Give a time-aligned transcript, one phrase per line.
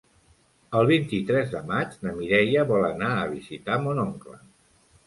[0.79, 4.43] El vint-i-tres de maig na Mireia vol anar a visitar mon oncle.